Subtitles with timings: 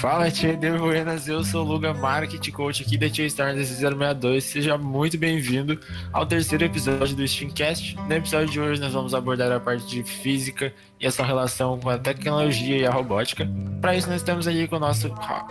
[0.00, 4.44] Fala, Tinder Buenas, eu sou o Luga Market Coach aqui da Tia Star 062.
[4.44, 5.78] Seja muito bem-vindo
[6.12, 7.96] ao terceiro episódio do Steamcast.
[7.96, 11.78] No episódio de hoje, nós vamos abordar a parte de física e a sua relação
[11.78, 13.48] com a tecnologia e a robótica.
[13.80, 15.10] Para isso, nós estamos ali com o nosso,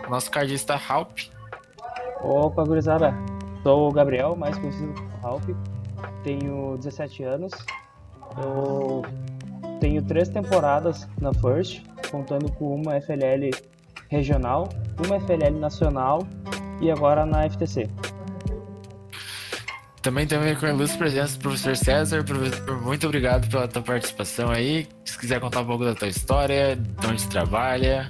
[0.10, 1.18] nosso cardista Halp.
[2.21, 3.14] Opa, gurizada.
[3.64, 5.44] Sou o Gabriel, mais conhecido como Halp.
[6.23, 7.52] Tenho 17 anos.
[8.38, 9.04] Eu
[9.80, 11.81] tenho três temporadas na First,
[12.12, 13.49] contando com uma FLL
[14.09, 14.70] regional,
[15.05, 16.27] uma FLL nacional
[16.81, 17.90] e agora na FTC.
[20.02, 22.23] Também também com a ilustre presença do professor César.
[22.23, 24.88] Professor, muito obrigado pela tua participação aí.
[25.04, 28.09] Se quiser contar um pouco da tua história, de onde você trabalha.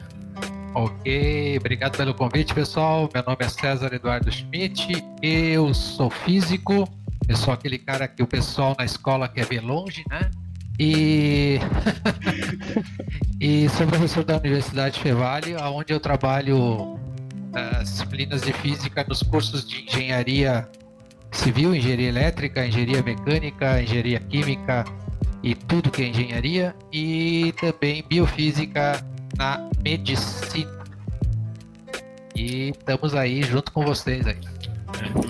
[0.76, 3.10] Ok, obrigado pelo convite, pessoal.
[3.12, 5.04] Meu nome é César Eduardo Schmidt.
[5.22, 6.88] Eu sou físico.
[7.36, 10.30] Sou aquele cara que o pessoal na escola quer ver longe, né?
[10.80, 11.60] E,
[13.40, 16.98] e sou professor da Universidade Fevale, onde eu trabalho
[17.54, 20.68] as disciplinas de física nos cursos de engenharia
[21.32, 24.86] civil, engenharia elétrica, engenharia mecânica, engenharia química
[25.44, 29.04] e tudo que é engenharia, e também biofísica
[29.38, 30.80] na medicina.
[32.36, 34.38] E estamos aí junto com vocês aí.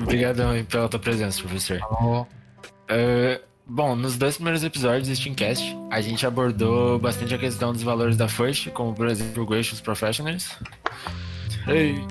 [0.01, 1.79] Obrigado pela tua presença, professor.
[1.81, 7.83] Uh, Bom, nos dois primeiros episódios do Steamcast, a gente abordou bastante a questão dos
[7.83, 10.57] valores da First, como por exemplo o Gracious Professionals.
[11.67, 12.01] E,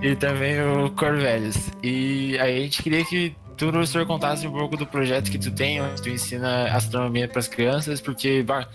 [0.00, 1.70] e também o Corvelhos.
[1.82, 5.50] E aí a gente queria que tu, professor, contasse um pouco do projeto que tu
[5.50, 8.66] tem, onde tu ensina astronomia para as crianças, porque bah,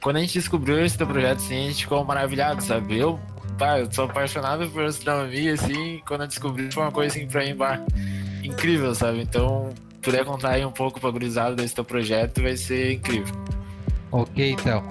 [0.00, 2.98] quando a gente descobriu esse teu projeto, assim, a gente ficou maravilhado, sabe?
[2.98, 3.20] Eu,
[3.56, 7.44] bah, eu sou apaixonado por astronomia, assim, quando eu descobri foi uma coisa assim pra
[7.44, 7.80] mim, bah,
[8.42, 9.20] incrível, sabe?
[9.20, 13.34] Então, puder contar aí um pouco para gurizada desse teu projeto, vai ser incrível.
[14.12, 14.84] Ok, então.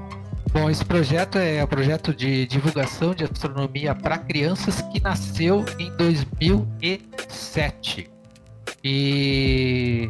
[0.52, 5.65] Bom, esse projeto é o um projeto de divulgação de astronomia para crianças que nasceu
[5.77, 8.09] em 2007.
[8.83, 10.09] E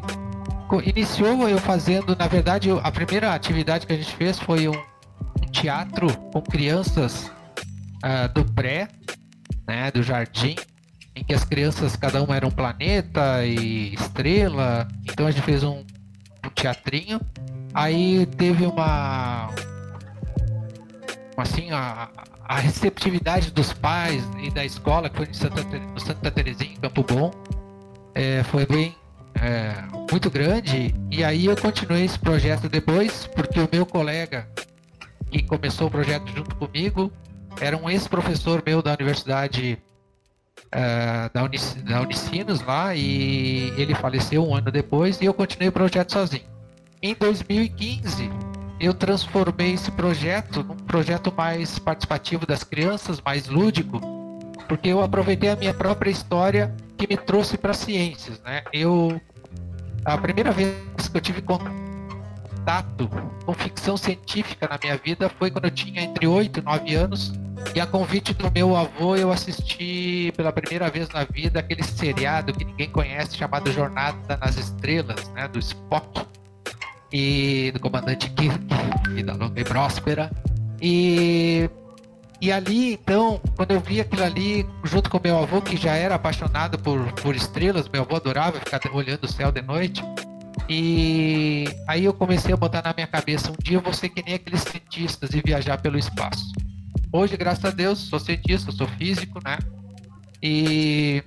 [0.85, 4.75] iniciou eu fazendo, na verdade, a primeira atividade que a gente fez foi um
[5.51, 7.31] teatro com crianças
[8.05, 8.87] uh, do pré,
[9.67, 10.55] né, do jardim,
[11.15, 14.87] em que as crianças, cada uma era um planeta e estrela.
[15.03, 15.83] Então a gente fez um,
[16.45, 17.19] um teatrinho.
[17.73, 19.49] Aí teve uma.
[21.37, 22.09] Assim, a,
[22.45, 25.61] a receptividade dos pais e da escola, que foi no Santa,
[25.97, 27.31] Santa Terezinha, em Campo Bom,
[28.13, 28.95] é, foi bem.
[29.41, 29.73] É,
[30.09, 30.95] muito grande.
[31.11, 34.47] E aí eu continuei esse projeto depois, porque o meu colega
[35.29, 37.11] que começou o projeto junto comigo
[37.59, 39.77] era um ex-professor meu da Universidade
[40.67, 45.69] uh, da, Unic, da Unicinos lá e ele faleceu um ano depois e eu continuei
[45.69, 46.43] o projeto sozinho.
[47.01, 48.29] Em 2015,
[48.79, 54.01] eu transformei esse projeto num projeto mais participativo das crianças, mais lúdico,
[54.67, 58.63] porque eu aproveitei a minha própria história que me trouxe para ciências, né?
[58.73, 59.21] Eu
[60.03, 60.75] a primeira vez
[61.11, 63.09] que eu tive contato
[63.45, 67.44] com ficção científica na minha vida foi quando eu tinha entre 8 e 9 anos
[67.73, 72.53] e a convite do meu avô, eu assisti pela primeira vez na vida aquele seriado
[72.53, 76.25] que ninguém conhece chamado Jornada nas Estrelas, né, do Spock
[77.11, 78.65] e do comandante Kirk
[79.15, 80.31] e da longa próspera.
[80.81, 81.69] E
[82.41, 86.15] e ali, então, quando eu vi aquilo ali, junto com meu avô, que já era
[86.15, 90.03] apaixonado por, por estrelas, meu avô adorava ficar olhando o céu de noite.
[90.67, 94.23] E aí eu comecei a botar na minha cabeça, um dia eu vou ser que
[94.23, 96.51] nem aqueles cientistas e viajar pelo espaço.
[97.17, 99.57] Hoje, graças a Deus, sou cientista, sou físico, né?
[100.43, 101.23] E,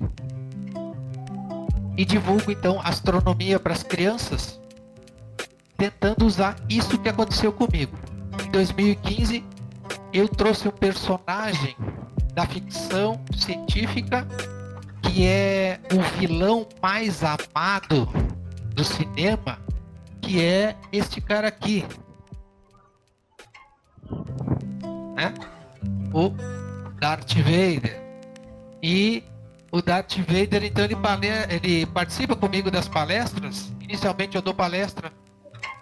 [1.96, 4.60] e divulgo então astronomia para as crianças,
[5.78, 7.96] tentando usar isso que aconteceu comigo.
[8.46, 9.42] Em 2015,
[10.12, 11.74] eu trouxe um personagem
[12.34, 14.28] da ficção científica
[15.00, 18.06] que é o vilão mais amado
[18.74, 19.58] do cinema,
[20.20, 21.82] que é este cara aqui.
[25.16, 25.32] Né?
[26.18, 26.34] O
[26.98, 28.02] Darth Vader.
[28.82, 29.22] E
[29.70, 30.96] o Darth Vader, então, ele,
[31.50, 33.72] ele participa comigo das palestras.
[33.80, 35.12] Inicialmente eu dou palestra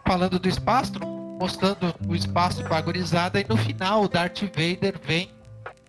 [0.06, 0.92] falando do espaço,
[1.40, 5.30] mostrando o espaço gurizada, e no final o Darth Vader vem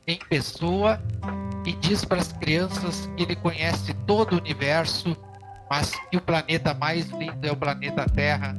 [0.07, 1.01] em pessoa
[1.65, 5.15] e diz para as crianças que ele conhece todo o universo,
[5.69, 8.55] mas que o planeta mais lindo é o planeta Terra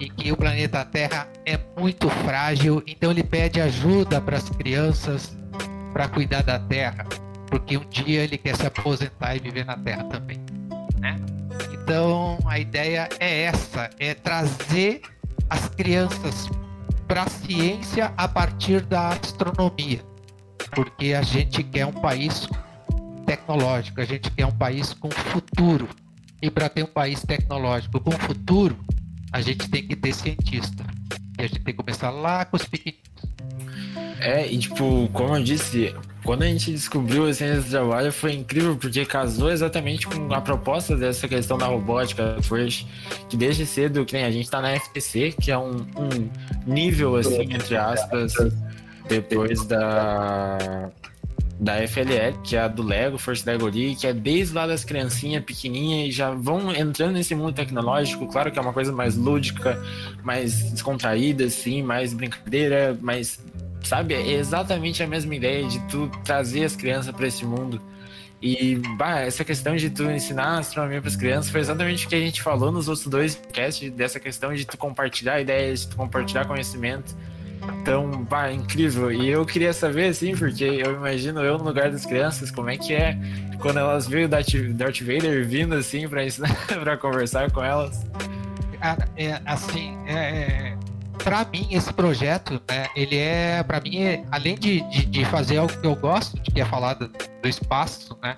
[0.00, 5.36] e que o planeta Terra é muito frágil, então ele pede ajuda para as crianças
[5.92, 7.06] para cuidar da Terra,
[7.46, 10.40] porque um dia ele quer se aposentar e viver na Terra também,
[10.98, 11.16] né?
[11.72, 15.02] Então a ideia é essa, é trazer
[15.50, 16.48] as crianças
[17.06, 20.00] para a ciência a partir da astronomia,
[20.74, 22.48] porque a gente quer um país
[23.26, 25.88] tecnológico, a gente quer um país com futuro.
[26.42, 28.78] E para ter um país tecnológico com futuro,
[29.32, 30.84] a gente tem que ter cientista.
[31.38, 33.00] E a gente tem que começar lá com os pequeninos.
[34.20, 38.34] É, e tipo, como eu disse, quando a gente descobriu a ciência do trabalho foi
[38.34, 42.86] incrível porque casou exatamente com a proposta dessa questão da robótica First,
[43.28, 46.30] que desde cedo, que nem a gente tá na FTC, que é um, um
[46.66, 48.34] nível assim, entre aspas,
[49.08, 50.90] depois da
[51.60, 54.82] da FLL, que é a do Lego, First Lego League, que é desde lá das
[54.82, 58.26] criancinhas pequenininhas e já vão entrando nesse mundo tecnológico.
[58.26, 59.78] Claro que é uma coisa mais lúdica,
[60.24, 63.38] mais descontraída, assim, mais brincadeira, mas
[63.82, 64.14] sabe?
[64.14, 67.80] É exatamente a mesma ideia de tu trazer as crianças para esse mundo.
[68.40, 72.14] E bah, essa questão de tu ensinar astronomia para as crianças foi exatamente o que
[72.14, 75.96] a gente falou nos outros dois podcasts, dessa questão de tu compartilhar ideias, de tu
[75.96, 77.14] compartilhar conhecimento.
[77.80, 79.12] Então, bah, incrível.
[79.12, 82.76] E eu queria saber, assim, porque eu imagino eu no lugar das crianças, como é
[82.76, 83.18] que é
[83.60, 88.06] quando elas veem o Darth, Vader vindo, assim, ensinar, para conversar com elas.
[88.80, 90.76] Cara, é, assim, é, é
[91.22, 95.58] para mim esse projeto, né, ele é, para mim, é, além de, de, de, fazer
[95.58, 98.34] algo que eu gosto, de que é falar do, do espaço, né,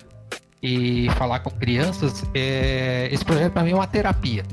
[0.61, 4.43] e falar com crianças, é, esse projeto para mim é uma terapia,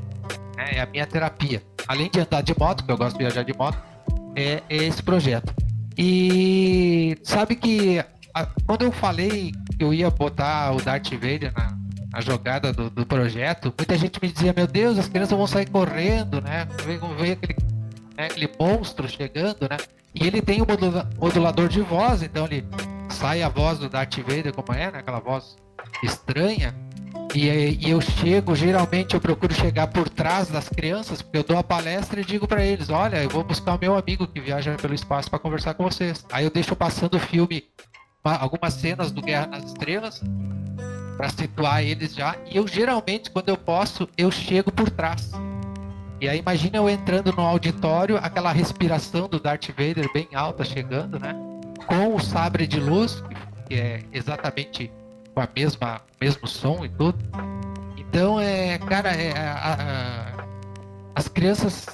[0.56, 1.62] né, é a minha terapia.
[1.88, 3.78] Além de andar de moto, que eu gosto de viajar de moto,
[4.40, 5.54] é, é esse projeto.
[5.96, 8.02] E sabe que
[8.34, 11.76] a, quando eu falei que eu ia botar o Darth Vader na,
[12.12, 15.68] na jogada do, do, projeto, muita gente me dizia, meu Deus, as crianças vão sair
[15.68, 16.66] correndo, né?
[16.84, 17.56] Vem, vem aquele
[18.20, 19.78] né, aquele monstro chegando, né?
[20.14, 20.66] E ele tem um
[21.18, 22.64] modulador de voz, então ele
[23.08, 24.98] sai a voz do Darth Vader como é, né?
[24.98, 25.56] Aquela voz
[26.02, 26.74] estranha.
[27.34, 31.56] E, e, eu chego, geralmente eu procuro chegar por trás das crianças, porque eu dou
[31.56, 34.74] a palestra e digo para eles: olha, eu vou buscar o meu amigo que viaja
[34.74, 36.24] pelo espaço para conversar com vocês.
[36.32, 37.64] Aí eu deixo passando o filme,
[38.24, 40.20] algumas cenas do Guerra nas Estrelas,
[41.16, 42.36] para situar eles já.
[42.50, 45.30] E eu geralmente, quando eu posso, eu chego por trás.
[46.20, 51.18] E aí imagina eu entrando no auditório, aquela respiração do Darth Vader bem alta chegando,
[51.18, 51.34] né?
[51.86, 53.22] Com o sabre de luz,
[53.68, 54.90] que é exatamente
[55.40, 57.18] com a mesma mesmo som e tudo.
[57.96, 60.44] Então é, cara, é, a, a,
[61.14, 61.86] as crianças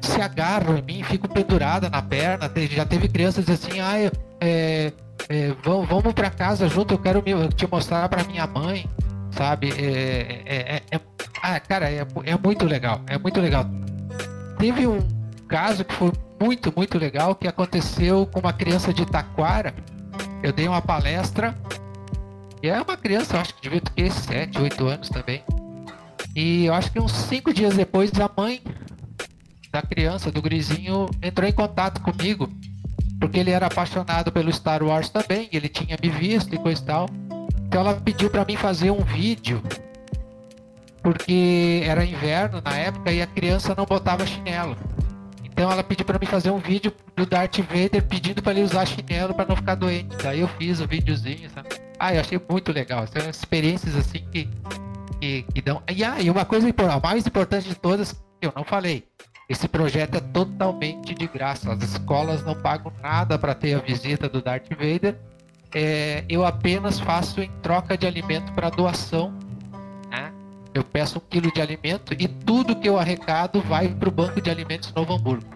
[0.00, 2.50] se agarram em mim, ficam penduradas na perna.
[2.70, 3.98] Já teve crianças assim, ah,
[4.40, 4.92] é,
[5.28, 8.88] é, vamos, vamos para casa junto, eu quero me, te mostrar para minha mãe
[9.32, 9.70] sabe?
[9.70, 11.00] É, é, é, é,
[11.42, 13.64] ah, cara, é, é muito legal, é muito legal.
[14.58, 15.00] Teve um
[15.48, 19.74] caso que foi muito, muito legal que aconteceu com uma criança de Taquara.
[20.42, 21.54] Eu dei uma palestra
[22.62, 25.42] e é uma criança, acho que devia ter 7, 8 anos também.
[26.34, 28.62] E eu acho que uns 5 dias depois a mãe
[29.70, 32.48] da criança, do grisinho, entrou em contato comigo
[33.22, 36.84] porque ele era apaixonado pelo Star Wars também, ele tinha me visto e coisa e
[36.84, 37.08] tal.
[37.66, 39.62] Então ela pediu para mim fazer um vídeo,
[41.02, 44.76] porque era inverno na época e a criança não botava chinelo.
[45.44, 48.86] Então ela pediu para mim fazer um vídeo do Darth Vader pedindo para ele usar
[48.86, 50.16] chinelo para não ficar doente.
[50.16, 51.81] Daí eu fiz o videozinho, sabe?
[52.02, 53.06] Ah, eu achei muito legal.
[53.06, 54.48] São experiências assim que,
[55.20, 55.82] que, que dão.
[55.88, 59.04] E ah, e uma coisa a mais importante de todas, que eu não falei.
[59.48, 61.72] Esse projeto é totalmente de graça.
[61.72, 65.16] As escolas não pagam nada para ter a visita do Darth Vader
[65.74, 69.32] é, eu apenas faço em troca de alimento para doação.
[70.10, 70.32] Né?
[70.74, 74.40] Eu peço um quilo de alimento e tudo que eu arrecado vai para o Banco
[74.40, 75.46] de Alimentos Novo Hamburgo.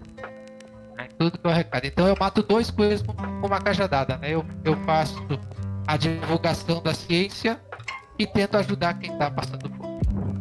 [0.97, 1.09] Né?
[1.19, 1.87] Tudo que eu arrecado.
[1.87, 4.17] Então eu mato dois coelhos com, uma cajadada.
[4.17, 4.31] Né?
[4.31, 5.23] Eu, eu faço
[5.87, 7.61] a divulgação da ciência
[8.19, 10.01] e tento ajudar quem está passando fome.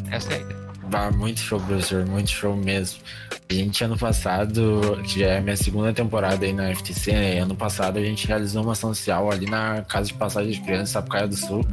[0.10, 0.66] Essa é a ideia.
[0.94, 3.02] Ah, muito show, professor, muito show mesmo.
[3.50, 7.40] A gente, ano passado, que já é a minha segunda temporada aí na FTC, né?
[7.40, 10.92] Ano passado a gente realizou uma ação social ali na Casa de Passagem de Crianças,
[10.92, 11.66] Sapucaia do Sul.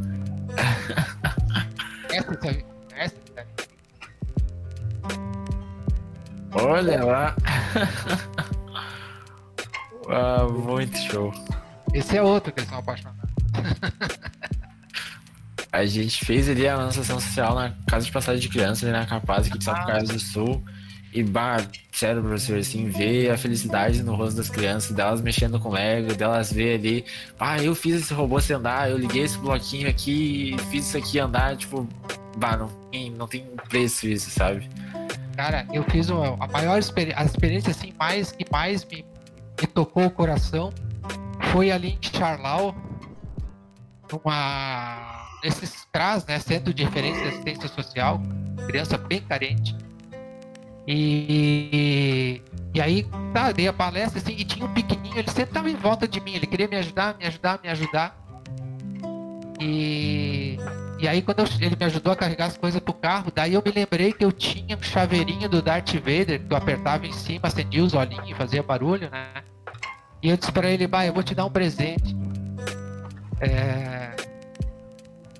[6.55, 7.35] Olha lá.
[10.09, 11.33] ah, muito show.
[11.95, 13.22] Esse é outro que eles são apaixonados.
[15.73, 18.93] A gente fez ali a nossa ação social na Casa de Passagem de Crianças, ali
[18.93, 20.63] na Capaz, aqui de Sapucaia do Sul.
[21.15, 21.59] E, bah,
[21.91, 26.53] sério, professor, assim, ver a felicidade no rosto das crianças, delas mexendo com Lego, delas
[26.53, 27.05] ver ali,
[27.39, 31.19] ah, eu fiz esse robô se andar, eu liguei esse bloquinho aqui, fiz isso aqui
[31.19, 31.87] andar, tipo,
[32.37, 34.69] bah, não tem, não tem preço isso, sabe?
[35.37, 39.05] Cara, eu fiz uma, a maior experiência, a experiência, assim, mais que mais me,
[39.61, 40.73] me tocou o coração
[41.51, 42.75] foi ali em Charlau,
[44.13, 48.21] numa, nesses CRAS, né, Centro de Referência de Assistência Social,
[48.67, 49.75] criança bem carente,
[50.87, 52.41] e
[52.81, 56.09] aí, tá, dei a palestra assim, e tinha um pequenininho, ele sempre tava em volta
[56.09, 58.19] de mim, ele queria me ajudar, me ajudar, me ajudar.
[59.61, 60.59] E,
[60.99, 63.63] e aí quando eu, ele me ajudou a carregar as coisas pro carro, daí eu
[63.65, 67.43] me lembrei que eu tinha um chaveirinho do Darth Vader, que eu apertava em cima,
[67.45, 69.29] acendia os olhinhos e fazia barulho, né?
[70.21, 72.17] E eu disse pra ele, bah, eu vou te dar um presente.
[73.43, 74.15] É...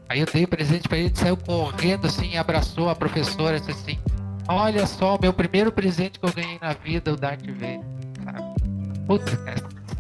[0.09, 3.71] Aí eu dei o presente pra ele, ele saiu correndo assim, abraçou a professora, disse
[3.71, 3.99] assim,
[4.47, 7.81] olha só, meu primeiro presente que eu ganhei na vida, o Darth Vader.
[8.23, 9.07] Sabe?
[9.07, 9.33] Puta,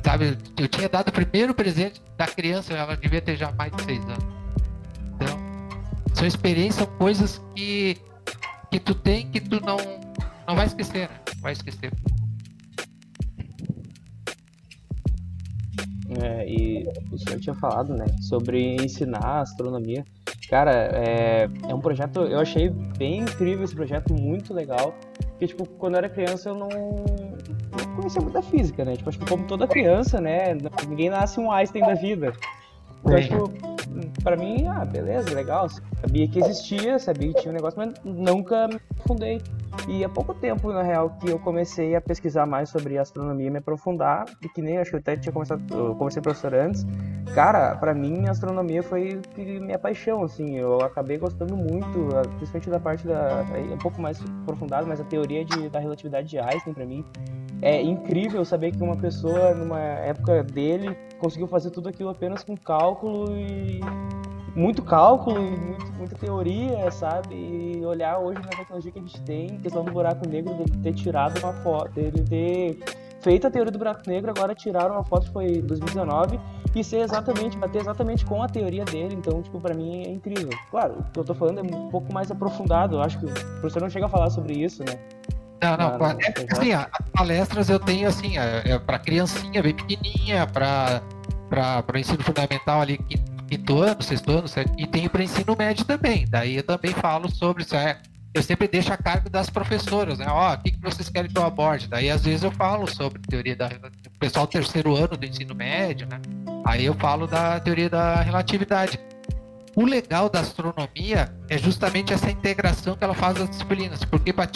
[0.04, 3.82] sabe, eu tinha dado o primeiro presente da criança, ela devia ter já mais de
[3.84, 4.24] seis anos.
[5.14, 5.38] Então,
[6.12, 7.96] são experiências, são coisas que,
[8.70, 9.78] que tu tem que tu não,
[10.46, 11.20] não vai esquecer, né?
[11.40, 11.90] Vai esquecer.
[16.20, 20.04] É, e o senhor tinha falado, né, sobre ensinar astronomia.
[20.48, 24.94] Cara, é, é um projeto, eu achei bem incrível esse projeto, muito legal.
[25.30, 28.96] Porque, tipo, quando eu era criança eu não, não conhecia muita física, né?
[28.96, 30.56] Tipo, acho que como toda criança, né,
[30.88, 32.32] ninguém nasce um Einstein da vida.
[33.00, 33.22] Então, é.
[33.22, 33.50] tipo,
[34.22, 35.68] pra mim, ah, beleza, legal.
[35.68, 39.40] Sabia que existia, sabia que tinha um negócio, mas nunca me aprofundei.
[39.88, 43.58] E há pouco tempo, na real, que eu comecei a pesquisar mais sobre astronomia, me
[43.58, 46.54] aprofundar, e que nem acho que eu até tinha começado, eu conversei com o professor
[46.54, 46.86] antes.
[47.34, 52.78] Cara, para mim, a astronomia foi minha paixão, assim, eu acabei gostando muito, principalmente da
[52.78, 53.44] parte da.
[53.72, 57.04] um pouco mais aprofundado, mas a teoria de, da relatividade de Einstein, para mim,
[57.60, 62.56] é incrível saber que uma pessoa, numa época dele, conseguiu fazer tudo aquilo apenas com
[62.56, 63.80] cálculo e
[64.54, 67.34] muito cálculo e muito, muita teoria, sabe?
[67.34, 70.92] E olhar hoje na tecnologia que a gente tem, questão do buraco negro, dele ter
[70.92, 72.78] tirado uma foto, dele ter
[73.22, 76.38] feito a teoria do buraco negro, agora tiraram uma foto que foi em 2019
[76.74, 80.50] e ser exatamente, bater exatamente com a teoria dele, então, tipo, pra mim é incrível.
[80.70, 83.32] Claro, o que eu tô falando é um pouco mais aprofundado, eu acho que o
[83.60, 84.98] professor não chega a falar sobre isso, né?
[85.62, 89.74] Não, não, ah, é, assim, as palestras eu tenho assim, é, é para criancinha bem
[89.74, 91.02] pequenininha, para
[91.48, 92.98] para ensino fundamental ali,
[93.52, 94.46] quinto ano, sexto ano,
[94.78, 96.24] e tenho para ensino médio também.
[96.26, 97.76] Daí eu também falo sobre isso.
[97.76, 98.00] É,
[98.32, 100.26] eu sempre deixo a cargo das professoras, né?
[100.26, 101.86] Ó, oh, o que, que vocês querem que eu aborde?
[101.86, 106.06] Daí às vezes eu falo sobre teoria da o pessoal terceiro ano do ensino médio,
[106.06, 106.18] né?
[106.64, 108.98] Aí eu falo da teoria da relatividade.
[109.76, 114.50] O legal da astronomia é justamente essa integração que ela faz das disciplinas, porque para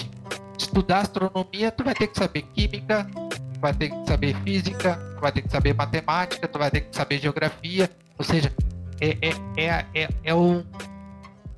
[0.58, 5.20] estudar astronomia tu vai ter que saber química, tu vai ter que saber física, tu
[5.20, 8.52] vai ter que saber matemática, tu vai ter que saber geografia, ou seja,
[9.00, 10.64] é, é, é, é, é, o,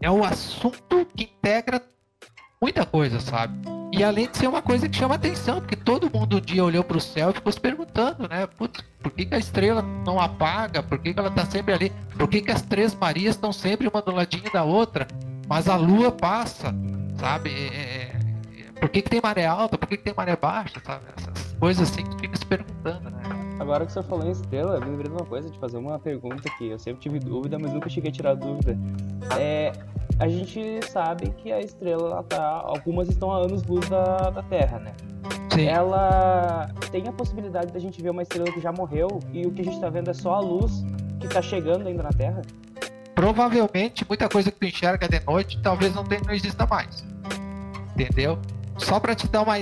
[0.01, 1.83] é assunto que integra
[2.61, 3.55] muita coisa, sabe?
[3.93, 6.85] E além de ser uma coisa que chama atenção, porque todo mundo um dia olhou
[6.85, 8.47] para o céu e ficou se perguntando, né?
[8.47, 10.83] Putz, por que, que a estrela não apaga?
[10.83, 11.93] Por que, que ela está sempre ali?
[12.17, 15.09] Por que, que as três Marias estão sempre uma do ladinho da outra?
[15.49, 16.75] Mas a lua passa,
[17.19, 17.51] sabe?
[17.51, 19.79] É, é, é por que, que tem maré alta?
[19.79, 20.81] Por que, que tem maré baixa?
[20.85, 21.05] Sabe?
[21.17, 23.23] Essas coisas assim que fica se perguntando, né?
[23.61, 25.99] Agora que você falou em estrela, eu me lembrei de uma coisa, de fazer uma
[25.99, 28.79] pergunta que eu sempre tive dúvida, mas nunca cheguei a tirar dúvida.
[29.39, 29.73] É,
[30.19, 34.79] a gente sabe que a estrela, ela tá, algumas estão a anos-luz da, da Terra,
[34.79, 34.93] né?
[35.53, 35.67] Sim.
[35.67, 39.63] Ela tem a possibilidade da gente ver uma estrela que já morreu e o que
[39.63, 40.85] a gente tá vendo é só a luz
[41.19, 42.43] que tá chegando ainda na Terra?
[43.15, 47.05] Provavelmente, muita coisa que tu enxerga de noite talvez não, tenha, não exista mais.
[47.93, 48.39] Entendeu?
[48.77, 49.59] Só para te dar uma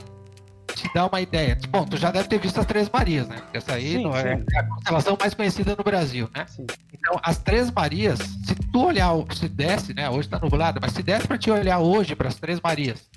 [0.76, 1.59] te dar uma ideia.
[1.71, 3.37] Bom, tu já deve ter visto as Três Marias, né?
[3.37, 6.45] Porque essa aí sim, não é, é, a constelação mais conhecida no Brasil, né?
[6.47, 6.66] Sim.
[6.92, 10.09] Então, as Três Marias, se tu olhar, se desce, né?
[10.11, 13.09] Hoje tá nublado, mas se desce para te olhar hoje para as Três Marias,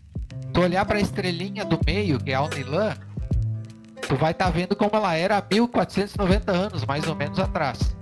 [0.53, 2.95] tu olhar para a estrelinha do meio, que é a Alnilã,
[4.07, 7.95] tu vai estar tá vendo como ela era há 1490 anos, mais ou menos atrás.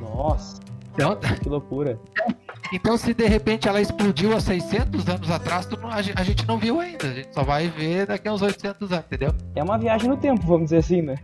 [0.00, 0.60] Nossa.
[0.94, 2.00] Então, que loucura.
[2.72, 6.80] Então, se de repente ela explodiu há 600 anos atrás, não, a, gente não viu
[6.80, 7.06] ainda.
[7.06, 9.34] A gente só vai ver daqui a uns 800 anos, entendeu?
[9.54, 11.16] É uma viagem no tempo, vamos dizer assim, né?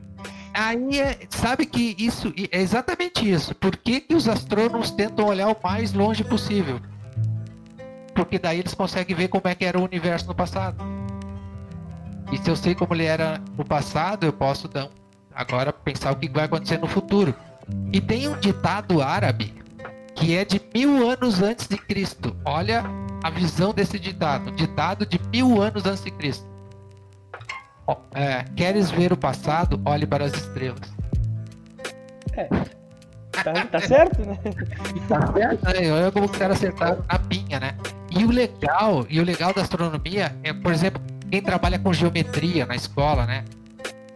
[0.55, 3.55] Aí, é, sabe que isso é exatamente isso.
[3.55, 6.81] Por que, que os astrônomos tentam olhar o mais longe possível?
[8.15, 10.85] Porque daí eles conseguem ver como é que era o universo no passado.
[12.31, 14.91] E se eu sei como ele era no passado, eu posso então,
[15.35, 17.35] agora pensar o que vai acontecer no futuro.
[17.93, 19.62] E tem um ditado árabe
[20.15, 22.37] que é de mil anos antes de Cristo.
[22.45, 22.85] Olha
[23.23, 26.47] a visão desse ditado, ditado de mil anos antes de Cristo.
[28.15, 29.81] É, queres ver o passado?
[29.85, 30.93] Olhe para as estrelas.
[32.37, 32.49] É.
[33.33, 34.39] Tá, tá certo, né?
[35.09, 35.93] Tá certo, né?
[35.93, 37.75] Olha como os caras acertaram na pinha, né?
[38.11, 42.67] E o legal, e o legal da astronomia é, por exemplo, quem trabalha com geometria
[42.67, 43.45] na escola, né?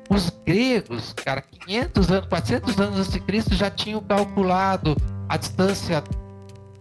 [0.08, 4.96] Os gregos, cara, 500 anos, 400 anos antes de Cristo já tinham calculado
[5.28, 6.02] a distância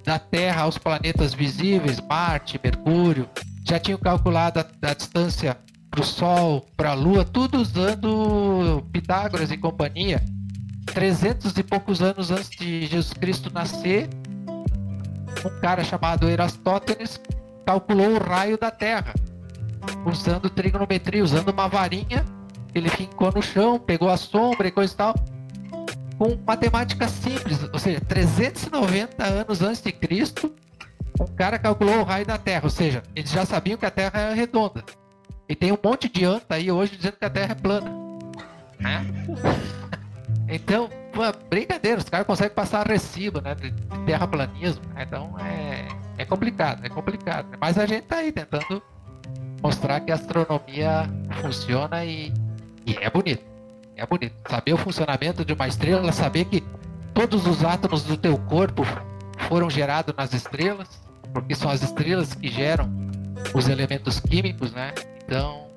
[0.04, 3.28] da Terra aos planetas visíveis, Marte, Mercúrio,
[3.64, 5.58] já tinham calculado a, a distância
[5.90, 10.24] para o Sol, para a Lua, tudo usando Pitágoras e companhia.
[10.94, 14.08] 300 e poucos anos antes de Jesus Cristo nascer,
[15.44, 17.20] um cara chamado Erastótenes
[17.66, 19.14] calculou o raio da Terra
[20.06, 22.26] usando trigonometria, usando uma varinha.
[22.74, 25.16] Ele ficou no chão, pegou a sombra e coisa e tal,
[26.18, 30.54] com matemática simples, ou seja, 390 anos antes de Cristo,
[31.20, 34.20] um cara calculou o raio da Terra, ou seja, eles já sabiam que a Terra
[34.20, 34.84] é redonda.
[35.48, 37.92] E tem um monte de anta aí hoje dizendo que a Terra é plana.
[38.80, 39.06] Né?
[40.50, 43.72] então, pô, brincadeira, os caras conseguem passar recibo né, de
[44.06, 44.84] terraplanismo.
[44.94, 45.04] Né?
[45.04, 47.58] Então é, é complicado, é complicado.
[47.60, 48.82] Mas a gente tá aí tentando
[49.62, 51.10] mostrar que a astronomia
[51.42, 52.34] funciona e,
[52.86, 53.55] e é bonito.
[53.96, 54.36] É bonito.
[54.50, 56.64] Saber o funcionamento de uma estrela, saber que
[57.14, 58.84] todos os átomos do teu corpo
[59.48, 60.88] foram gerados nas estrelas,
[61.34, 62.90] porque são as estrelas que geram
[63.54, 64.94] os elementos químicos, né?
[65.24, 65.68] Então,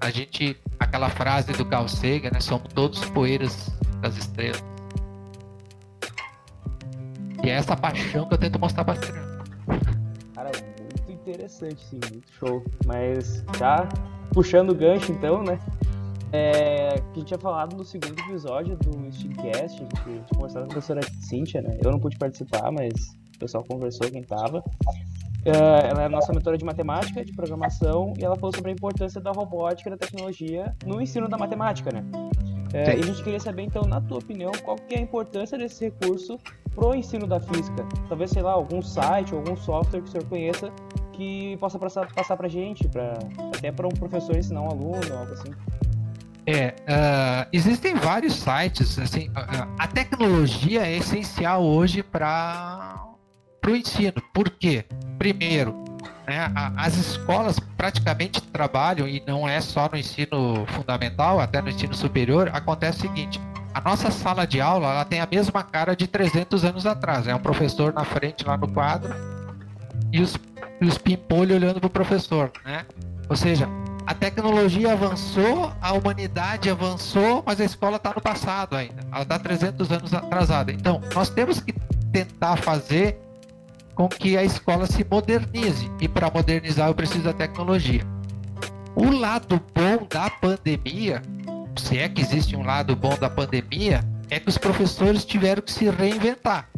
[0.00, 2.40] a gente, aquela frase do Carl Sagan, né?
[2.40, 4.64] Somos todos poeiras das estrelas.
[7.44, 8.98] E é essa paixão que eu tento mostrar para
[10.34, 12.64] Cara, muito interessante, sim, muito show.
[12.86, 13.88] Mas já
[14.32, 15.58] puxando o gancho, então, né?
[16.32, 20.34] É, que a gente tinha falado no segundo episódio do Steamcast, a gente, a gente
[20.34, 21.78] conversou com a professora Cíntia, né?
[21.84, 22.92] Eu não pude participar, mas
[23.36, 24.58] o pessoal conversou quem tava.
[24.58, 29.20] Uh, ela é nossa mentora de matemática, de programação, e ela falou sobre a importância
[29.20, 32.02] da robótica e da tecnologia no ensino da matemática, né?
[32.72, 35.58] Uh, e a gente queria saber, então, na tua opinião, qual que é a importância
[35.58, 36.38] desse recurso
[36.74, 37.86] pro ensino da física?
[38.08, 40.72] Talvez, sei lá, algum site, algum software que o senhor conheça
[41.12, 43.18] que possa passar, passar pra gente, pra,
[43.54, 45.50] até para um professor ensinar um aluno, algo assim.
[46.46, 53.04] É, uh, existem vários sites, assim, uh, a tecnologia é essencial hoje para
[53.64, 54.20] o ensino.
[54.34, 54.84] Por quê?
[55.18, 55.84] Primeiro,
[56.26, 61.68] né, a, as escolas praticamente trabalham, e não é só no ensino fundamental, até no
[61.68, 63.40] ensino superior, acontece o seguinte,
[63.74, 67.34] a nossa sala de aula ela tem a mesma cara de 300 anos atrás, é
[67.34, 69.14] um professor na frente lá no quadro
[70.12, 70.36] e os,
[70.80, 72.84] e os pimpolhos olhando para o professor, né?
[73.28, 73.68] Ou seja,
[74.06, 79.06] a tecnologia avançou, a humanidade avançou, mas a escola está no passado ainda.
[79.12, 80.72] Ela está 300 anos atrasada.
[80.72, 81.72] Então, nós temos que
[82.12, 83.18] tentar fazer
[83.94, 85.90] com que a escola se modernize.
[86.00, 88.04] E para modernizar, eu preciso da tecnologia.
[88.94, 91.22] O lado bom da pandemia,
[91.76, 95.72] se é que existe um lado bom da pandemia, é que os professores tiveram que
[95.72, 96.68] se reinventar.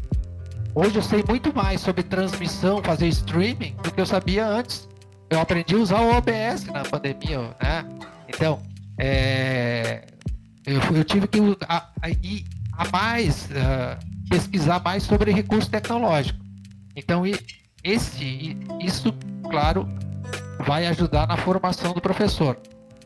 [0.75, 4.89] Hoje eu sei muito mais sobre transmissão, fazer streaming, do que eu sabia antes
[5.35, 7.85] eu aprendi a usar o OBS na pandemia, né?
[8.29, 8.61] Então,
[8.99, 10.05] é,
[10.65, 16.39] eu, eu, tive que a, a, a mais uh, pesquisar mais sobre recurso tecnológico.
[16.97, 17.25] Então,
[17.83, 19.13] esse, isso,
[19.51, 19.89] claro,
[20.61, 22.57] vai ajudar na formação do professor.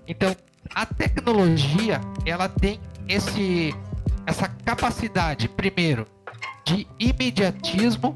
[0.07, 0.37] Então,
[0.75, 3.75] a tecnologia, ela tem esse,
[4.27, 6.07] essa capacidade, primeiro,
[6.65, 8.13] de imediatismo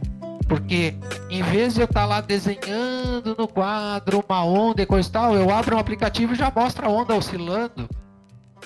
[0.52, 0.94] porque
[1.30, 5.10] em vez de eu estar tá lá desenhando no quadro uma onda e coisa e
[5.10, 7.88] tal, eu abro um aplicativo e já mostra a onda oscilando,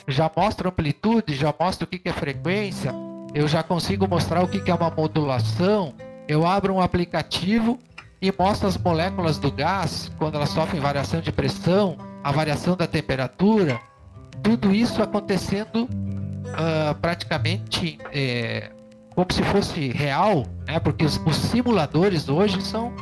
[0.08, 2.92] já mostra amplitude, já mostra o que, é frequência,
[3.32, 5.94] eu já consigo mostrar o que, é uma modulação.
[6.26, 7.78] Eu abro um aplicativo
[8.20, 12.88] e mostra as moléculas do gás quando elas sofrem variação de pressão, a variação da
[12.88, 13.80] temperatura,
[14.42, 18.72] tudo isso acontecendo uh, praticamente é,
[19.16, 20.78] como se fosse real, né?
[20.78, 22.94] Porque os, os simuladores hoje são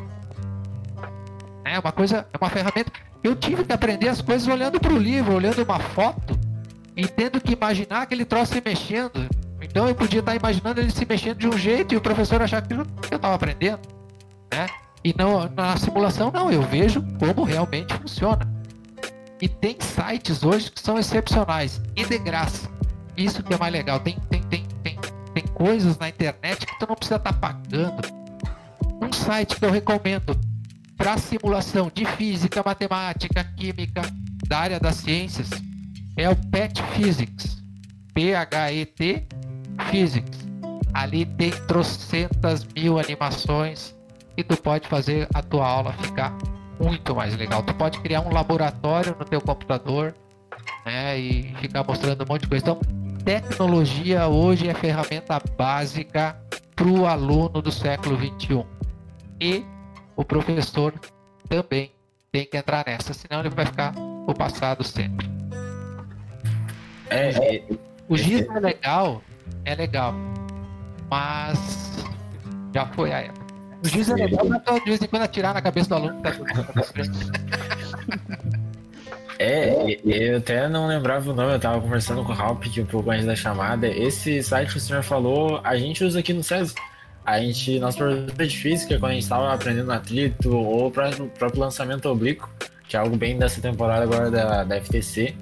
[1.65, 2.93] é uma coisa, é uma ferramenta.
[3.23, 6.39] Eu tive que aprender as coisas olhando para o livro, olhando uma foto
[6.97, 9.29] e tendo que imaginar aquele troço se mexendo.
[9.61, 12.63] Então eu podia estar imaginando ele se mexendo de um jeito e o professor achar
[12.63, 13.81] que eu estava aprendendo,
[14.53, 14.67] né?
[15.03, 18.47] E não, na simulação não, eu vejo como realmente funciona.
[19.41, 22.71] E tem sites hoje que são excepcionais e de graça.
[23.17, 23.99] Isso que é mais legal.
[24.01, 24.44] Tem, tem,
[25.55, 28.03] coisas na internet que tu não precisa estar tá pagando.
[29.03, 30.39] Um site que eu recomendo
[30.97, 34.03] para simulação de física, matemática, química,
[34.47, 35.51] da área das ciências
[36.17, 37.63] é o PET Physics.
[38.15, 39.27] P-H-E-T
[39.91, 40.39] Physics.
[40.93, 43.95] Ali tem trocentas mil animações
[44.37, 46.37] e tu pode fazer a tua aula ficar
[46.81, 47.63] muito mais legal.
[47.63, 50.15] Tu pode criar um laboratório no teu computador
[50.87, 52.65] né, e ficar mostrando um monte de coisa.
[52.65, 52.81] Então,
[53.25, 56.37] tecnologia hoje é ferramenta básica
[56.77, 58.65] para o aluno do século 21
[59.41, 59.65] e
[60.15, 60.93] o professor
[61.49, 61.91] também
[62.31, 63.95] tem que entrar nessa, senão ele vai ficar
[64.27, 65.27] o passado sempre.
[67.09, 67.65] É, é,
[68.09, 69.23] o giz é, é legal,
[69.65, 70.15] é legal,
[71.11, 72.05] mas
[72.75, 73.47] já foi a época.
[73.83, 76.23] O giz é legal, mas de vez em quando atirar na cabeça do aluno.
[76.23, 76.31] Tá
[79.39, 83.11] É, eu até não lembrava o nome, eu tava conversando com o Halp um pouco
[83.11, 83.87] antes da chamada.
[83.87, 86.75] Esse site que o senhor falou, a gente usa aqui no SESI.
[87.25, 91.61] A gente, nosso professor de física, quando a gente estava aprendendo atrito ou o próprio
[91.61, 92.49] lançamento oblíquo,
[92.87, 95.35] que é algo bem dessa temporada agora da, da FTC,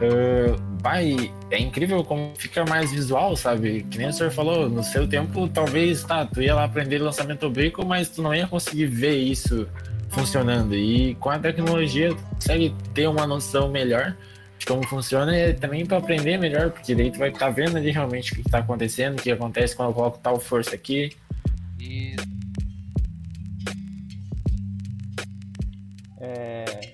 [0.00, 3.86] uh, vai, é incrível como fica mais visual, sabe?
[3.88, 7.46] Que nem o senhor falou, no seu tempo, talvez, tá, tu ia lá aprender lançamento
[7.46, 9.68] oblíquo, mas tu não ia conseguir ver isso
[10.10, 10.74] funcionando.
[10.74, 14.16] E com a tecnologia, consegue ter uma noção melhor
[14.58, 17.78] de como funciona e também para aprender melhor, porque daí tu vai estar tá vendo
[17.78, 21.16] ali realmente o que está acontecendo, o que acontece quando eu coloco tal força aqui.
[21.80, 22.14] E...
[26.20, 26.90] É,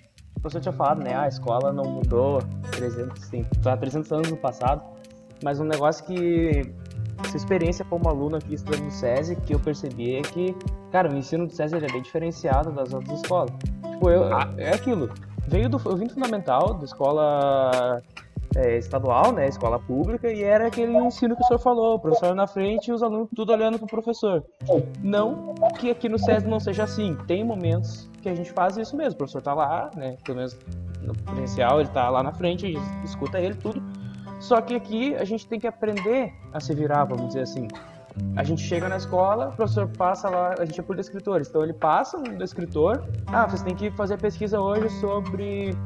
[0.46, 1.16] professor tinha falado, né?
[1.16, 4.82] A escola não mudou 300, sim, tá 300 anos no passado,
[5.42, 6.72] mas um negócio que
[7.24, 10.54] essa experiência como aluno aqui estudando no SESI, que eu percebi é que,
[10.96, 13.50] cara, o ensino do SESI é bem diferenciado das outras escolas.
[13.92, 14.50] Tipo, eu, ah.
[14.56, 15.10] é aquilo,
[15.46, 18.02] veio do, eu vim do fundamental, da escola
[18.54, 22.34] é, estadual, né, escola pública, e era aquele ensino que o senhor falou, o professor
[22.34, 24.42] na frente e os alunos tudo olhando pro professor.
[25.02, 28.96] Não que aqui no SESI não seja assim, tem momentos que a gente faz isso
[28.96, 30.56] mesmo, o professor tá lá, né, pelo menos
[31.02, 33.82] no presencial, ele tá lá na frente, a gente escuta ele, tudo.
[34.40, 37.68] Só que aqui a gente tem que aprender a se virar, vamos dizer assim.
[38.34, 41.62] A gente chega na escola, o professor passa lá, a gente é por escritores, então
[41.62, 45.76] ele passa do escritor, ah, vocês têm que fazer pesquisa hoje sobre,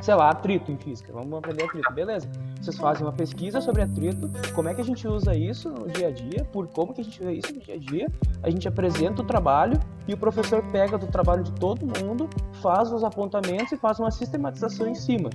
[0.00, 2.28] sei lá, atrito em física, vamos aprender atrito, beleza.
[2.60, 6.08] Vocês fazem uma pesquisa sobre atrito, como é que a gente usa isso no dia
[6.08, 8.08] a dia, por como que a gente vê isso no dia a dia,
[8.42, 12.28] a gente apresenta o trabalho e o professor pega do trabalho de todo mundo,
[12.60, 15.30] faz os apontamentos e faz uma sistematização em cima.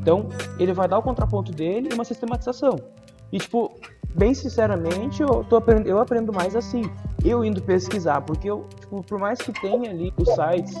[0.00, 2.78] Então, ele vai dar o contraponto dele e uma sistematização.
[3.32, 3.74] E, tipo,
[4.14, 6.82] bem sinceramente, eu, tô aprendendo, eu aprendo mais assim.
[7.24, 10.78] Eu indo pesquisar, porque eu, tipo, por mais que tenha ali os sites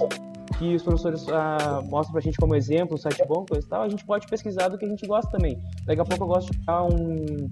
[0.58, 3.82] que os professores ah, mostram pra gente como exemplo, um site bom, coisa e tal,
[3.82, 5.58] a gente pode pesquisar do que a gente gosta também.
[5.86, 7.48] Daqui a pouco eu gosto de pegar um,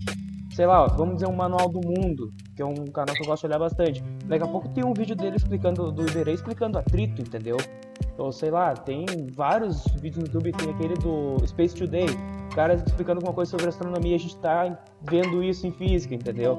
[0.55, 3.43] sei lá, vamos dizer um manual do mundo, que é um canal que eu gosto
[3.43, 4.03] de olhar bastante.
[4.27, 7.57] Daqui a pouco tem um vídeo dele explicando, do Iberê explicando atrito, entendeu?
[8.19, 12.07] Ou sei lá, tem vários vídeos no YouTube, tem aquele do Space Today,
[12.51, 16.57] o cara explicando alguma coisa sobre astronomia, a gente tá vendo isso em física, entendeu?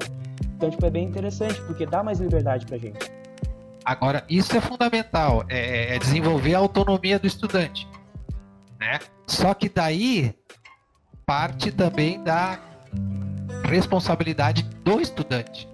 [0.56, 2.98] Então, tipo, é bem interessante, porque dá mais liberdade pra gente.
[3.84, 7.86] Agora, isso é fundamental, é, é desenvolver a autonomia do estudante,
[8.80, 8.98] né?
[9.26, 10.34] Só que daí
[11.26, 12.58] parte também da
[13.74, 15.68] responsabilidade do estudante,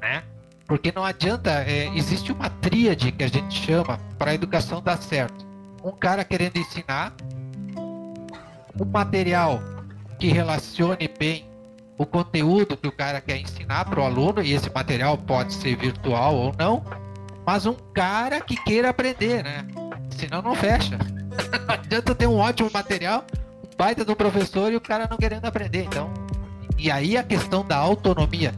[0.00, 0.22] né?
[0.66, 4.98] Porque não adianta, é, existe uma tríade que a gente chama para a educação dar
[4.98, 5.46] certo.
[5.82, 7.14] Um cara querendo ensinar,
[8.78, 9.62] um material
[10.18, 11.46] que relacione bem
[11.98, 15.76] o conteúdo que o cara quer ensinar para o aluno, e esse material pode ser
[15.76, 16.84] virtual ou não,
[17.46, 19.66] mas um cara que queira aprender, né?
[20.10, 20.98] Senão não fecha.
[21.66, 23.24] não adianta ter um ótimo material,
[23.64, 25.84] um baita do professor e o cara não querendo aprender.
[25.84, 26.12] Então,
[26.78, 28.54] e aí a questão da autonomia,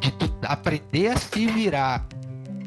[0.00, 2.06] de tu aprender a se virar,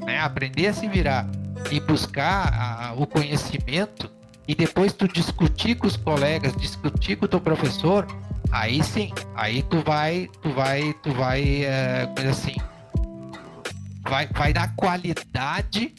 [0.05, 0.19] né?
[0.19, 1.27] Aprender a se virar
[1.71, 4.09] e buscar a, o conhecimento
[4.47, 8.05] e depois tu discutir com os colegas, discutir com o teu professor,
[8.51, 12.55] aí sim, aí tu vai, tu vai, tu vai, é, assim,
[14.03, 15.93] vai, vai dar qualidade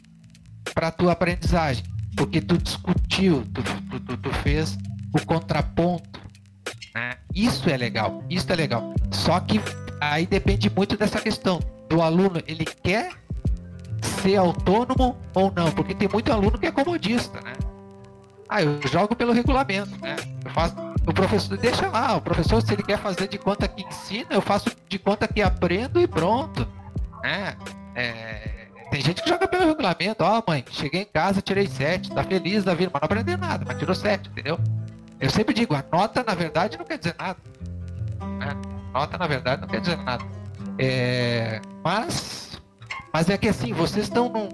[0.74, 1.84] para tua aprendizagem,
[2.16, 4.76] porque tu discutiu, tu, tu, tu, tu fez
[5.14, 6.11] o contraponto?
[7.42, 8.94] Isso é legal, isso é legal.
[9.10, 9.60] Só que
[10.00, 13.10] aí depende muito dessa questão do aluno, ele quer
[14.00, 17.54] ser autônomo ou não, porque tem muito aluno que é comodista, né?
[18.48, 20.14] Ah, eu jogo pelo regulamento, né?
[20.44, 23.82] Eu faço, o professor deixa lá, o professor se ele quer fazer de conta que
[23.82, 26.64] ensina, eu faço de conta que aprendo e pronto,
[27.24, 27.56] né?
[27.96, 32.12] É, tem gente que joga pelo regulamento, ó oh, mãe, cheguei em casa, tirei 7,
[32.12, 34.60] tá feliz da vida, mas não aprendeu nada, mas tirou 7, entendeu?
[35.22, 37.38] Eu sempre digo, a nota na verdade não quer dizer nada.
[38.40, 38.56] Né?
[38.92, 40.24] Nota na verdade não quer dizer nada.
[40.76, 42.60] É, mas,
[43.12, 44.48] mas é que assim, vocês estão num.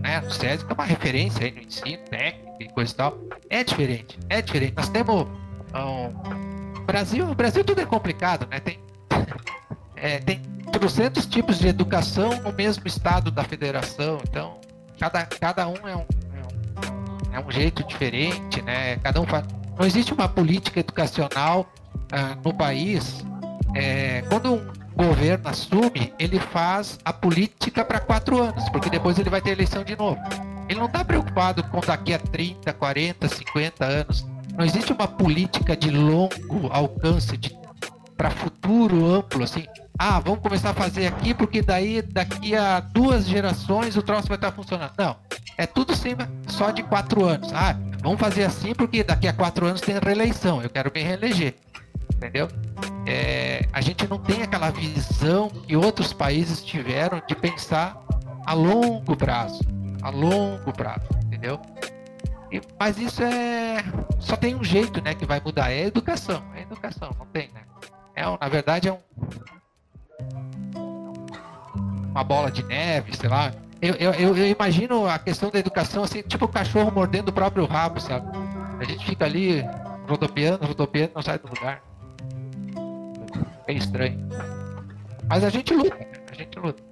[0.00, 3.18] Né, no SESI é uma referência aí no ensino técnico e coisa e tal.
[3.48, 4.74] É diferente, é diferente.
[4.76, 5.28] Nós temos.
[5.72, 8.58] Um, Brasil, Brasil tudo é complicado, né?
[8.58, 8.80] Tem,
[9.94, 10.40] é, tem
[10.72, 14.58] trocentos tipos de educação no mesmo estado da federação, então
[14.98, 18.96] cada, cada um é um, é um, é um jeito diferente, né?
[18.96, 19.44] Cada um faz
[19.78, 21.72] não existe uma política educacional
[22.10, 23.24] ah, no país.
[23.74, 29.30] É, quando um governo assume, ele faz a política para quatro anos, porque depois ele
[29.30, 30.20] vai ter eleição de novo.
[30.68, 34.26] Ele não está preocupado com daqui a 30, 40, 50 anos.
[34.56, 37.38] Não existe uma política de longo alcance,
[38.16, 39.64] para futuro amplo, assim.
[39.98, 44.36] Ah, vamos começar a fazer aqui, porque daí daqui a duas gerações o troço vai
[44.36, 44.92] estar funcionando.
[44.96, 45.16] Não.
[45.56, 47.52] É tudo cima só de quatro anos.
[47.52, 51.56] Ah, vamos fazer assim porque daqui a quatro anos tem reeleição, eu quero me reeleger.
[52.14, 52.48] Entendeu?
[53.06, 58.00] É, a gente não tem aquela visão que outros países tiveram de pensar
[58.46, 59.60] a longo prazo.
[60.00, 61.60] A longo prazo, entendeu?
[62.52, 63.84] E, mas isso é.
[64.20, 66.42] Só tem um jeito né, que vai mudar, é a educação.
[66.54, 67.62] É a educação, não tem, né?
[68.14, 68.98] É, na verdade é um.
[72.18, 73.52] Uma bola de neve, sei lá.
[73.80, 77.64] Eu, eu, eu, imagino a questão da educação assim, tipo o cachorro mordendo o próprio
[77.64, 78.26] rabo, sabe?
[78.80, 79.64] A gente fica ali
[80.08, 81.80] rodopiando, rodopiando, não sai do lugar.
[83.68, 84.18] É estranho.
[85.28, 85.96] Mas a gente luta,
[86.28, 86.82] a gente luta.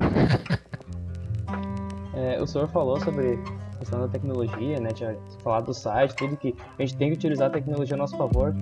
[2.16, 3.38] é, o senhor falou sobre
[3.74, 4.88] a questão da tecnologia, né?
[4.94, 5.14] Tinha
[5.44, 8.54] falado do site, tudo que a gente tem que utilizar a tecnologia a nosso favor.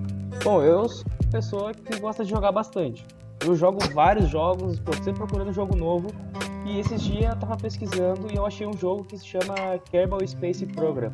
[0.43, 3.05] Bom, eu sou pessoa que gosta de jogar bastante.
[3.45, 6.09] Eu jogo vários jogos, estou sempre procurando um jogo novo.
[6.65, 9.55] E esses dias eu tava pesquisando e eu achei um jogo que se chama
[9.89, 11.11] Kerbal Space Program.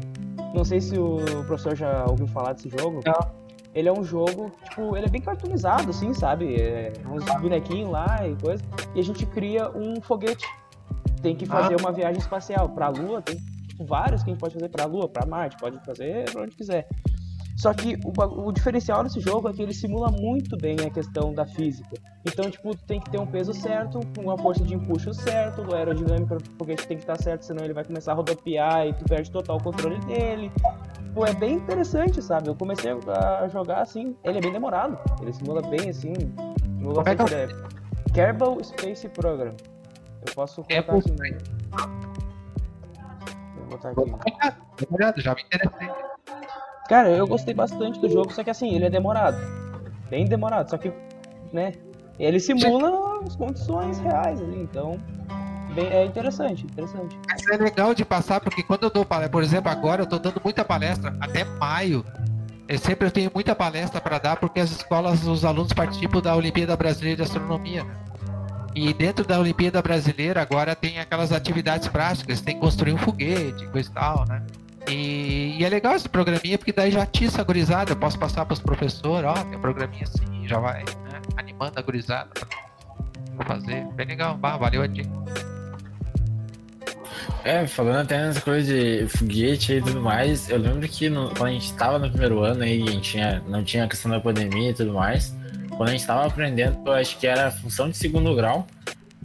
[0.53, 2.99] Não sei se o professor já ouviu falar desse jogo.
[3.05, 3.45] Não.
[3.73, 6.55] Ele é um jogo, tipo, ele é bem cartoonizado, assim, sabe?
[6.55, 8.63] É, uns bonequinhos lá e coisa.
[8.95, 10.47] E a gente cria um foguete.
[11.21, 11.77] Tem que fazer ah.
[11.81, 13.35] uma viagem espacial pra Lua, tem
[13.67, 16.55] tipo, vários que a gente pode fazer pra Lua, pra Marte, pode fazer pra onde
[16.55, 16.87] quiser.
[17.55, 21.33] Só que o, o, diferencial desse jogo é que ele simula muito bem a questão
[21.33, 21.95] da física.
[22.25, 25.71] Então, tipo, tem que ter um peso certo, uma força de empuxo certo, do
[26.57, 29.57] foguete tem que estar certo, senão ele vai começar a rodopiar e tu perde total
[29.57, 30.51] o controle dele.
[31.13, 32.49] Pô, é bem interessante, sabe?
[32.49, 34.99] Eu comecei a jogar assim, ele é bem demorado.
[35.21, 36.13] Ele simula bem assim.
[36.77, 37.47] Simula Como é que é?
[38.13, 39.55] Kerbal Space Program.
[40.27, 41.15] Eu posso colocar é assim.
[43.55, 45.21] Vou botar aqui.
[45.21, 46.04] Já me interessei.
[46.87, 49.37] Cara, eu gostei bastante do jogo, só que assim, ele é demorado.
[50.09, 50.91] Bem demorado, só que,
[51.51, 51.73] né?
[52.19, 54.99] Ele simula as condições reais ali, então.
[55.73, 57.19] Bem, é interessante, interessante.
[57.27, 60.19] Mas é legal de passar, porque quando eu dou palestra, por exemplo, agora eu tô
[60.19, 62.05] dando muita palestra, até maio.
[62.67, 66.75] Eu sempre tenho muita palestra para dar, porque as escolas, os alunos participam da Olimpíada
[66.77, 67.85] Brasileira de Astronomia.
[68.73, 73.67] E dentro da Olimpíada Brasileira agora tem aquelas atividades práticas, tem que construir um foguete,
[73.67, 74.41] coisa e tal, né?
[74.89, 77.91] E, e, é legal esse programinha, porque daí já atiça a gurizada.
[77.91, 81.79] Eu posso passar para os professores, ó, tem um programinha assim, já vai né, animando
[81.79, 82.29] a gurizada
[83.35, 83.85] pra fazer.
[83.93, 85.09] Bem legal, bah, valeu a dica.
[87.43, 91.49] É, falando até nessa coisa de foguete e tudo mais, eu lembro que no, quando
[91.49, 94.19] a gente estava no primeiro ano aí, a gente tinha, não tinha a questão da
[94.19, 95.31] pandemia e tudo mais,
[95.69, 98.65] quando a gente estava aprendendo, eu acho que era função de segundo grau,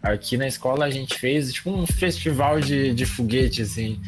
[0.02, 4.00] aqui na escola a gente fez tipo um festival de, de foguete, assim.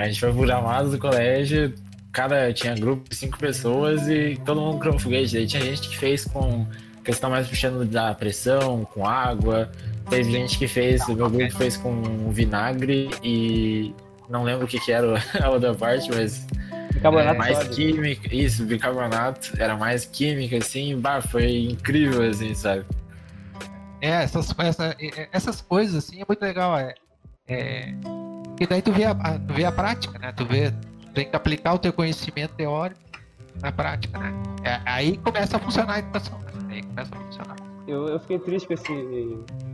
[0.00, 1.74] A gente foi por amados do colégio,
[2.10, 5.34] cada tinha grupo de cinco pessoas e todo mundo criou um foguete.
[5.34, 6.66] Daí tinha gente que fez com
[7.04, 9.70] questão mais puxando da pressão, com água.
[10.08, 13.94] Teve gente que fez, o meu grupo fez com vinagre e
[14.26, 16.46] não lembro o que, que era a outra parte, mas
[16.94, 17.72] bicarbonato mais sódio.
[17.72, 22.86] química, isso, bicarbonato, era mais química, assim, bah, foi incrível, assim, sabe?
[24.00, 24.96] É, essas, essa,
[25.30, 26.94] essas coisas, assim, é muito legal, é,
[27.46, 27.94] é
[28.60, 30.32] porque daí tu vê a, tu vê a prática, né?
[30.36, 33.00] Tu vê, tu tem que aplicar o teu conhecimento teórico
[33.62, 34.34] na prática, né?
[34.62, 36.52] É, aí começa a funcionar a educação, né?
[36.68, 37.56] Aí começa a funcionar.
[37.88, 38.84] Eu, eu fiquei triste com esse,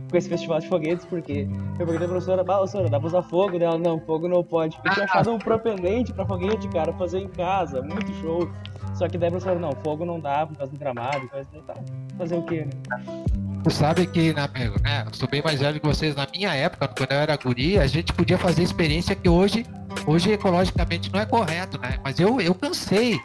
[0.09, 3.23] com esse festival de foguetes, porque eu perguntei pra professora, bah, professora, dá pra usar
[3.23, 3.59] fogo?
[3.59, 4.79] Dela, não, fogo não pode.
[4.85, 8.49] Eu tinha achado um propelente pra foguete, cara, fazer em casa, muito show.
[8.95, 11.83] Só que daí a professora, não, fogo não dá, por causa do gramado, e tal.
[12.17, 13.27] Fazer o quê, né?
[13.67, 15.03] Tu sabe que, né, amigo, né?
[15.05, 16.15] Eu sou bem mais velho que vocês.
[16.15, 19.65] Na minha época, quando eu era guri, a gente podia fazer experiência que hoje,
[20.05, 21.99] hoje ecologicamente não é correto, né?
[22.01, 23.19] Mas eu, eu cansei,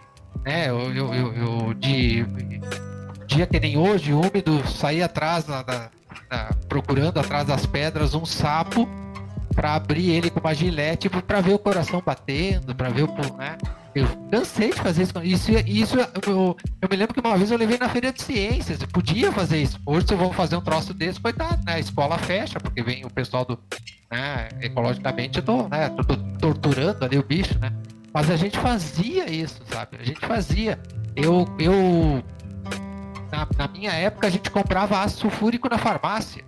[0.45, 0.69] né?
[0.69, 2.27] Eu, eu, eu, eu de
[3.29, 5.91] dia que nem hoje, úmido, sair atrás da,
[6.69, 8.89] procurando atrás das pedras um sapo
[9.55, 13.57] para abrir ele com uma gilete para ver o coração batendo, para ver o, né?
[13.95, 15.13] Eu cansei de fazer isso.
[15.23, 18.81] Isso, isso eu, eu, me lembro que uma vez eu levei na feira de ciências.
[18.81, 19.79] Eu podia fazer isso.
[19.85, 21.75] Hoje, se eu vou fazer um troço desse, coitado, né?
[21.75, 23.59] A escola fecha, porque vem o pessoal do.
[24.11, 27.73] Né, ecologicamente, eu tô, né, tô, tô torturando ali o bicho, né?
[28.13, 29.99] Mas a gente fazia isso, sabe?
[30.01, 30.79] A gente fazia.
[31.15, 31.47] Eu.
[31.59, 32.25] eu
[33.31, 36.45] na, na minha época, a gente comprava ácido sulfúrico na farmácia.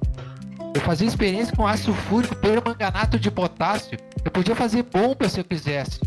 [0.75, 3.99] Eu fazia experiência com ácido sulfúrico, permanganato de potássio.
[4.25, 6.01] Eu podia fazer bomba se eu quisesse.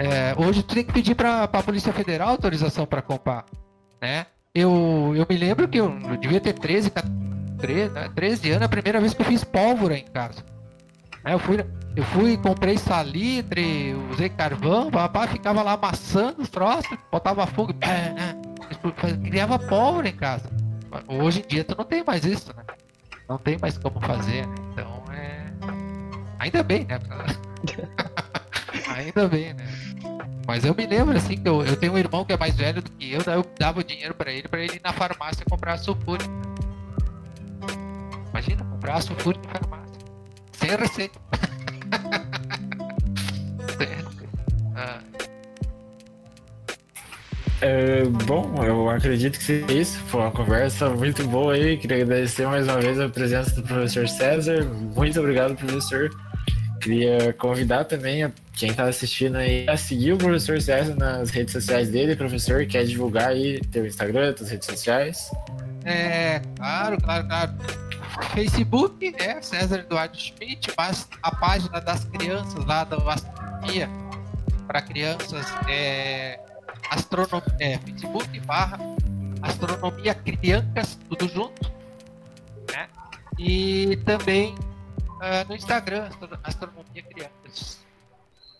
[0.00, 3.44] É, hoje tu tem que pedir para a Polícia Federal autorização para comprar,
[4.00, 4.24] né?
[4.54, 6.90] Eu, eu me lembro que eu, eu devia ter 13,
[7.58, 10.42] 13, 13 anos, a primeira vez que eu fiz pólvora em casa.
[11.22, 11.62] Eu fui,
[11.94, 18.34] eu fui, comprei salitre, usei carvão, papá ficava lá amassando os troços, botava fogo, né?
[19.22, 20.48] criava pólvora em casa.
[21.08, 22.64] Hoje em dia tu não tem mais isso, né?
[23.28, 24.54] Não tem mais como fazer, né?
[24.72, 25.44] Então é.
[26.38, 26.98] Ainda bem, né?
[28.94, 29.66] Ainda bem, né?
[30.46, 32.82] Mas eu me lembro assim que eu, eu tenho um irmão que é mais velho
[32.82, 35.44] do que eu, daí eu dava o dinheiro para ele para ele ir na farmácia
[35.48, 36.30] comprar sulfúrico.
[38.30, 40.00] Imagina comprar sulfúrico na farmácia.
[40.52, 41.20] Sem receita.
[44.74, 45.00] ah.
[47.62, 49.98] É, bom, eu acredito que seja isso.
[50.06, 51.76] Foi uma conversa muito boa aí.
[51.76, 54.64] Queria agradecer mais uma vez a presença do professor César.
[54.64, 56.10] Muito obrigado, professor.
[56.80, 61.90] Queria convidar também quem está assistindo aí a seguir o professor César nas redes sociais
[61.90, 62.16] dele.
[62.16, 65.30] Professor, quer divulgar aí teu Instagram, tuas redes sociais?
[65.84, 67.52] É, claro, claro, claro.
[68.34, 69.40] Facebook, né?
[69.42, 73.88] César Eduardo Schmidt, mas a página das crianças lá da astronomia
[74.66, 76.38] para crianças é
[76.90, 78.78] astronomia, é, Facebook barra
[79.42, 81.70] astronomia criancas, tudo junto,
[82.72, 82.88] né?
[83.38, 84.54] E também
[85.20, 86.08] uh, no Instagram,
[86.42, 87.78] astronomia criancas.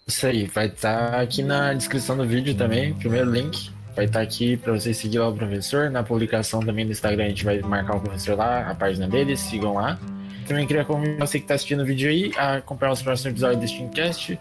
[0.07, 3.71] Isso aí, vai estar tá aqui na descrição do vídeo também, primeiro link.
[3.95, 5.91] Vai estar tá aqui para vocês seguir lá o professor.
[5.91, 9.37] Na publicação também no Instagram a gente vai marcar o professor lá, a página dele,
[9.37, 9.99] sigam lá.
[10.47, 13.61] Também queria convidar você que está assistindo o vídeo aí a acompanhar os próximos episódios
[13.61, 14.39] do Steamcast.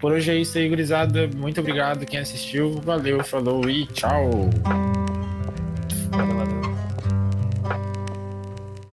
[0.00, 1.28] Por hoje é isso aí, gurizada.
[1.28, 2.80] Muito obrigado quem assistiu.
[2.80, 4.50] Valeu, falou e tchau!